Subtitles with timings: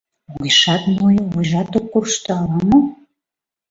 [0.33, 2.79] Огешат нойо, вуйжат ок коршто ала-мо?